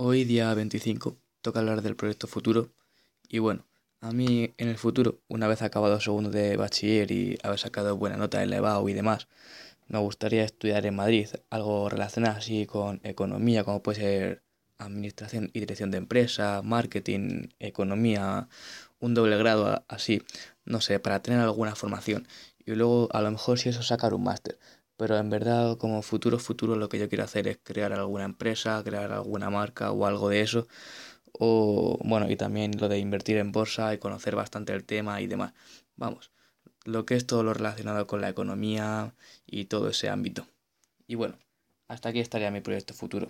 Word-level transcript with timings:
Hoy 0.00 0.22
día 0.22 0.54
25 0.54 1.18
toca 1.42 1.58
hablar 1.58 1.82
del 1.82 1.96
proyecto 1.96 2.28
futuro. 2.28 2.70
Y 3.28 3.40
bueno, 3.40 3.66
a 4.00 4.12
mí 4.12 4.54
en 4.56 4.68
el 4.68 4.78
futuro, 4.78 5.18
una 5.26 5.48
vez 5.48 5.60
acabado 5.60 5.98
segundo 6.00 6.30
de 6.30 6.56
bachiller 6.56 7.10
y 7.10 7.36
haber 7.42 7.58
sacado 7.58 7.96
buena 7.96 8.16
nota 8.16 8.40
en 8.40 8.48
elevado 8.48 8.88
y 8.88 8.92
demás, 8.92 9.26
me 9.88 9.98
gustaría 9.98 10.44
estudiar 10.44 10.86
en 10.86 10.94
Madrid 10.94 11.26
algo 11.50 11.88
relacionado 11.88 12.36
así 12.38 12.64
con 12.64 13.00
economía, 13.02 13.64
como 13.64 13.82
puede 13.82 13.98
ser 13.98 14.42
administración 14.78 15.50
y 15.52 15.58
dirección 15.58 15.90
de 15.90 15.98
empresa, 15.98 16.62
marketing, 16.62 17.48
economía, 17.58 18.48
un 19.00 19.14
doble 19.14 19.36
grado 19.36 19.84
así, 19.88 20.22
no 20.64 20.80
sé, 20.80 21.00
para 21.00 21.22
tener 21.22 21.40
alguna 21.40 21.74
formación. 21.74 22.28
Y 22.64 22.70
luego 22.76 23.08
a 23.12 23.20
lo 23.20 23.32
mejor 23.32 23.58
si 23.58 23.68
eso 23.70 23.82
sacar 23.82 24.14
un 24.14 24.22
máster 24.22 24.60
pero 24.98 25.16
en 25.16 25.30
verdad 25.30 25.78
como 25.78 26.02
futuro 26.02 26.38
futuro 26.40 26.76
lo 26.76 26.88
que 26.90 26.98
yo 26.98 27.08
quiero 27.08 27.24
hacer 27.24 27.48
es 27.48 27.58
crear 27.62 27.92
alguna 27.92 28.24
empresa, 28.24 28.82
crear 28.84 29.12
alguna 29.12 29.48
marca 29.50 29.92
o 29.92 30.06
algo 30.06 30.28
de 30.28 30.42
eso. 30.42 30.68
O 31.32 31.98
bueno, 32.04 32.30
y 32.30 32.36
también 32.36 32.72
lo 32.80 32.88
de 32.88 32.98
invertir 32.98 33.38
en 33.38 33.52
bolsa 33.52 33.94
y 33.94 33.98
conocer 33.98 34.36
bastante 34.36 34.72
el 34.74 34.84
tema 34.84 35.20
y 35.20 35.28
demás. 35.28 35.54
Vamos, 35.96 36.32
lo 36.84 37.06
que 37.06 37.14
es 37.16 37.26
todo 37.26 37.44
lo 37.44 37.54
relacionado 37.54 38.06
con 38.06 38.20
la 38.20 38.28
economía 38.30 39.14
y 39.46 39.66
todo 39.66 39.88
ese 39.90 40.08
ámbito. 40.08 40.46
Y 41.06 41.14
bueno, 41.14 41.38
hasta 41.88 42.10
aquí 42.10 42.20
estaría 42.20 42.50
mi 42.50 42.60
proyecto 42.60 42.94
futuro. 42.94 43.28